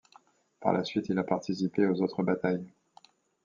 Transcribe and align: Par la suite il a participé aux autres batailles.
Par 0.61 0.73
la 0.73 0.83
suite 0.83 1.09
il 1.09 1.19
a 1.19 1.23
participé 1.23 1.85
aux 1.85 2.01
autres 2.01 2.23
batailles. 2.23 2.73